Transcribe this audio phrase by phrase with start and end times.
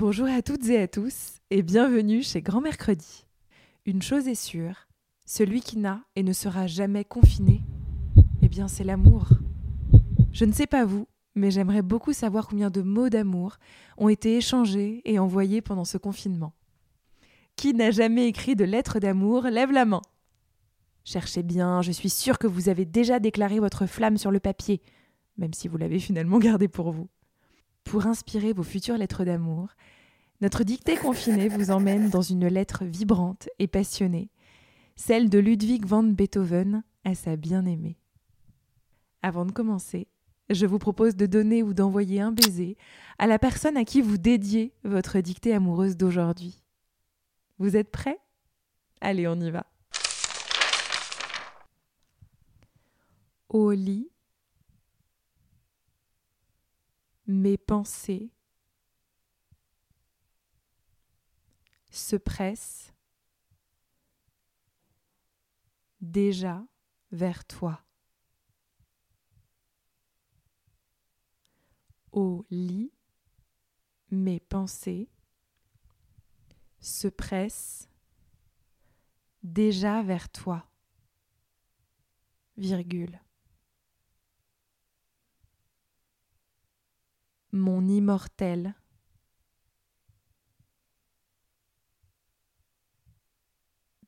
[0.00, 3.26] Bonjour à toutes et à tous et bienvenue chez Grand Mercredi.
[3.84, 4.88] Une chose est sûre,
[5.26, 7.60] celui qui n'a et ne sera jamais confiné,
[8.40, 9.28] eh bien c'est l'amour.
[10.32, 13.58] Je ne sais pas vous, mais j'aimerais beaucoup savoir combien de mots d'amour
[13.98, 16.54] ont été échangés et envoyés pendant ce confinement.
[17.56, 19.48] Qui n'a jamais écrit de lettres d'amour?
[19.48, 20.00] Lève la main.
[21.04, 24.80] Cherchez bien, je suis sûre que vous avez déjà déclaré votre flamme sur le papier,
[25.36, 27.10] même si vous l'avez finalement gardée pour vous.
[27.84, 29.68] Pour inspirer vos futures lettres d'amour,
[30.40, 34.30] notre dictée confinée vous emmène dans une lettre vibrante et passionnée,
[34.96, 37.98] celle de Ludwig van Beethoven à sa bien-aimée.
[39.22, 40.08] Avant de commencer,
[40.48, 42.76] je vous propose de donner ou d'envoyer un baiser
[43.18, 46.62] à la personne à qui vous dédiez votre dictée amoureuse d'aujourd'hui.
[47.58, 48.18] Vous êtes prêts?
[49.00, 49.66] Allez, on y va.
[53.48, 54.10] Au lit,
[57.30, 58.32] mes pensées
[61.92, 62.92] se pressent
[66.00, 66.66] déjà
[67.12, 67.84] vers toi.
[72.10, 72.92] Au lit,
[74.10, 75.08] mes pensées
[76.80, 77.88] se pressent
[79.44, 80.68] déjà vers toi.
[82.56, 83.20] Virgule.
[87.52, 88.74] Mon immortel.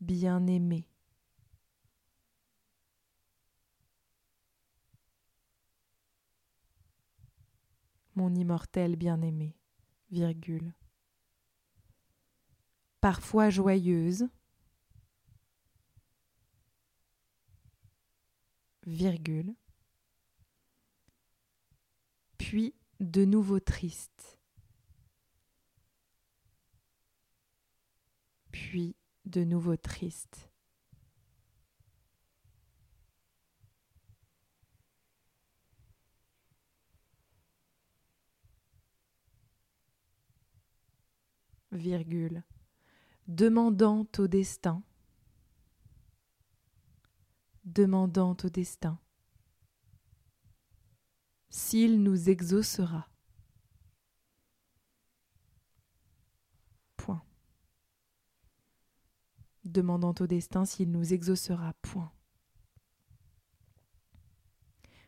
[0.00, 0.86] Bien-aimé.
[8.14, 9.56] Mon immortel bien-aimé,
[10.10, 10.74] virgule.
[13.00, 14.28] Parfois joyeuse,
[18.86, 19.54] virgule.
[22.38, 24.38] Puis de nouveau triste.
[28.52, 30.48] Puis de nouveau triste.
[41.72, 42.44] Virgule.
[43.26, 44.82] Demandant au destin.
[47.64, 49.00] Demandant au destin.
[51.52, 53.08] S'il nous exaucera.
[59.64, 61.72] demandant au destin s'il nous exaucera.
[61.82, 62.12] Point.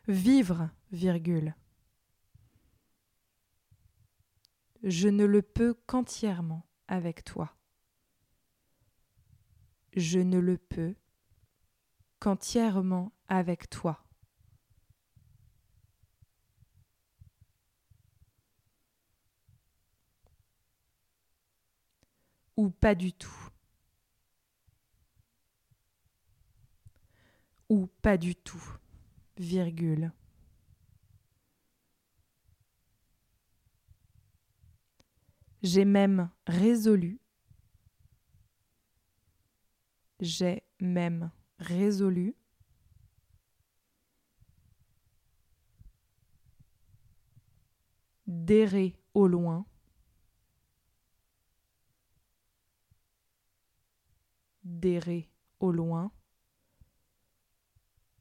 [0.07, 1.55] Vivre, virgule.
[4.83, 7.57] Je ne le peux qu'entièrement avec toi.
[9.97, 10.95] Je ne le peux
[12.21, 14.04] qu'entièrement avec toi.
[22.57, 23.51] Ou pas du tout.
[27.69, 28.63] ou pas du tout,
[29.37, 30.13] virgule.
[35.63, 37.19] J'ai même résolu,
[40.21, 42.37] j'ai même résolu
[48.27, 49.67] d'errer au loin,
[55.61, 56.13] au loin,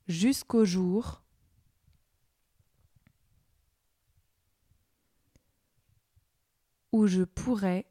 [0.07, 1.24] jusqu'au jour
[6.94, 7.85] où je pourrais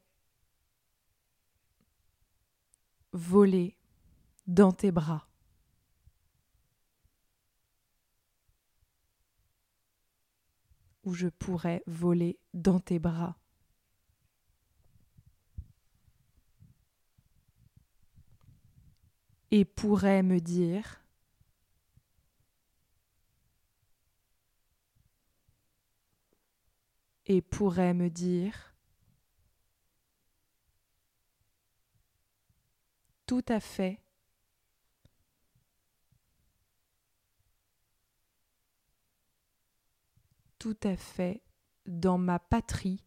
[3.11, 3.77] voler
[4.47, 5.27] dans tes bras.
[11.03, 13.37] Où je pourrais voler dans tes bras.
[19.55, 20.99] Et pourrais me dire
[27.27, 28.73] et pourrait me dire
[33.27, 34.01] tout à fait
[40.57, 41.43] tout à fait
[41.85, 43.05] dans ma patrie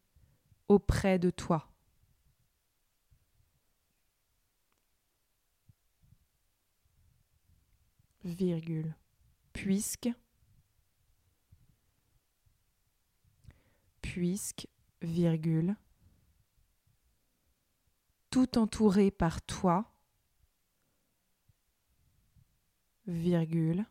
[0.69, 1.76] auprès de toi.
[9.53, 10.09] puisque,
[14.03, 14.67] puisque,
[15.01, 15.77] virgule,
[18.31, 19.93] tout entouré par toi,
[23.07, 23.87] virgule,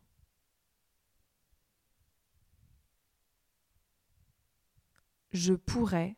[5.31, 6.17] je pourrais.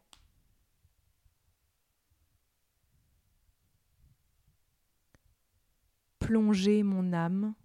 [6.19, 7.55] Plonger mon âme.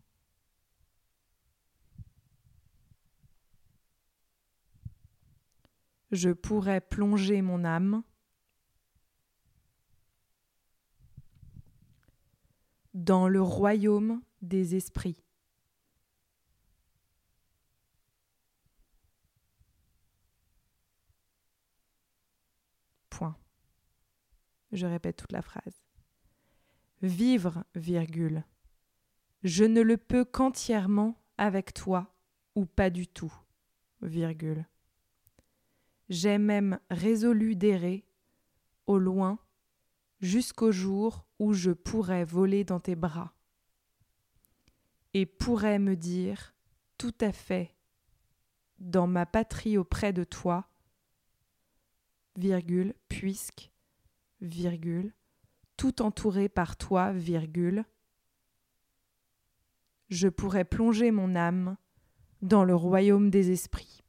[6.13, 8.03] Je pourrais plonger mon âme
[12.93, 15.25] dans le royaume des esprits.
[23.09, 23.37] Point.
[24.73, 25.83] Je répète toute la phrase.
[27.01, 28.45] Vivre, virgule.
[29.43, 32.15] Je ne le peux qu'entièrement avec toi
[32.55, 33.33] ou pas du tout,
[34.03, 34.67] virgule.
[36.13, 38.05] J'ai même résolu d'errer
[38.87, 39.39] au loin
[40.21, 43.33] jusqu'au jour où je pourrais voler dans tes bras
[45.15, 46.55] et pourrais me dire
[46.99, 47.75] tout à fait
[48.79, 50.69] dans ma patrie auprès de toi,
[52.37, 53.73] virgule, puisque,
[54.43, 55.15] virgule,
[55.79, 57.87] tout entouré par toi, virgule,
[60.11, 61.79] je pourrais plonger mon âme
[62.43, 64.02] dans le royaume des esprits.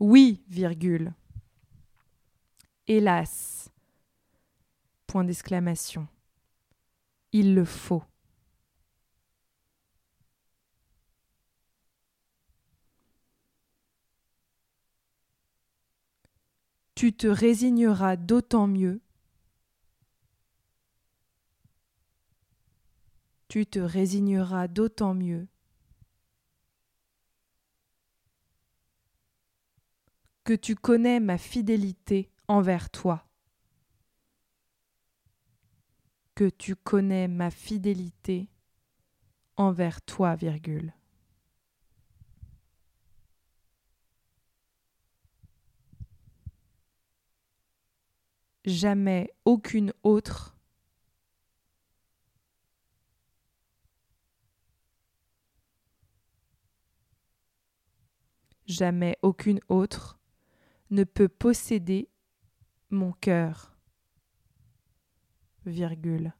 [0.00, 1.12] Oui, virgule.
[2.86, 3.70] Hélas.
[5.06, 6.08] Point d'exclamation.
[7.32, 8.02] Il le faut.
[16.94, 19.02] Tu te résigneras d'autant mieux.
[23.48, 25.46] Tu te résigneras d'autant mieux
[30.50, 33.24] que tu connais ma fidélité envers toi.
[36.34, 38.48] Que tu connais ma fidélité
[39.56, 40.92] envers toi, virgule.
[48.64, 50.56] Jamais aucune autre
[58.66, 60.19] jamais aucune autre
[60.90, 62.08] ne peut posséder
[62.90, 63.76] mon cœur.
[65.64, 66.32] Virgule.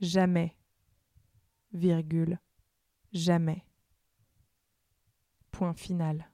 [0.00, 0.56] Jamais.
[1.72, 2.38] Virgule.
[3.12, 3.64] Jamais.
[5.50, 6.30] Point final.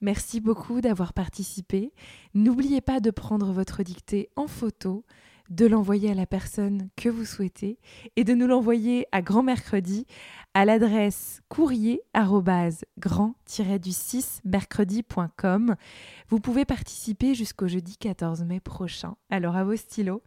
[0.00, 1.92] Merci beaucoup d'avoir participé.
[2.32, 5.04] N'oubliez pas de prendre votre dictée en photo
[5.50, 7.78] de l'envoyer à la personne que vous souhaitez
[8.16, 10.06] et de nous l'envoyer à grand mercredi
[10.54, 12.00] à l'adresse courrier
[12.98, 15.74] grand-du6 mercredi.com.
[16.28, 19.16] Vous pouvez participer jusqu'au jeudi 14 mai prochain.
[19.28, 20.22] Alors à vos stylos.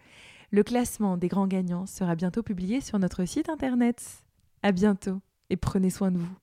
[0.52, 4.24] Le classement des grands gagnants sera bientôt publié sur notre site internet.
[4.62, 6.43] À bientôt et prenez soin de vous.